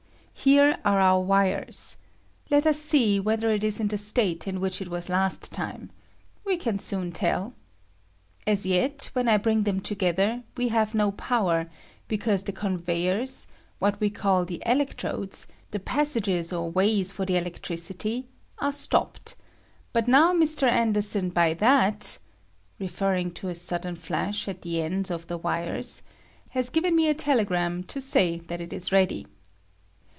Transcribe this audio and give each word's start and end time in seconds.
Here 0.33 0.79
are 0.83 0.99
our 0.99 1.19
wires. 1.19 1.97
Let 2.49 2.65
us 2.65 2.79
see 2.79 3.19
whether 3.19 3.51
it 3.51 3.63
ia 3.63 3.73
in 3.79 3.89
the 3.89 3.97
state 3.99 4.47
in 4.47 4.59
which 4.59 4.81
it 4.81 4.87
was 4.87 5.07
last 5.07 5.51
time. 5.53 5.91
We 6.43 6.57
can 6.57 6.79
soon 6.79 7.11
tell. 7.11 7.53
As 8.47 8.65
yet, 8.65 9.11
when 9.13 9.27
I 9.27 9.37
bring 9.37 9.63
them 9.63 9.81
together, 9.81 10.41
we 10.57 10.69
have 10.69 10.95
no 10.95 11.11
power, 11.11 11.69
be 12.07 12.17
cause 12.17 12.43
the 12.43 12.53
conveyers— 12.53 13.45
what 13.79 13.99
we 13.99 14.09
call 14.09 14.43
the 14.45 14.63
elec 14.65 14.95
trodes— 14.95 15.45
the 15.71 15.79
passages 15.79 16.51
or 16.51 16.71
ways 16.71 17.11
for 17.11 17.23
the 17.23 17.37
electricity 17.37 18.25
I 18.57 18.71
VOLTAIC 18.71 18.71
IGNITION 18.71 18.71
OF 18.71 18.73
PLATINUM. 18.73 18.91
97— 18.95 18.97
are 18.97 19.13
stepped; 19.13 19.35
but 19.93 20.07
now 20.07 20.33
Mr. 20.33 20.67
Anderson 20.73 21.29
by 21.29 21.53
that 21.53 22.17
[referring 22.79 23.29
to 23.33 23.49
a 23.49 23.53
sudden 23.53 23.95
flash 23.95 24.47
at 24.47 24.63
the 24.63 24.81
ends 24.81 25.11
of 25.11 25.27
the 25.27 25.37
wires] 25.37 26.01
has 26.49 26.71
given 26.71 26.95
me 26.95 27.07
a 27.09 27.13
telegram 27.13 27.83
to 27.83 28.01
say 28.01 28.39
that 28.39 28.59
it 28.61 28.73
is 28.73 28.91
ready. 28.91 29.27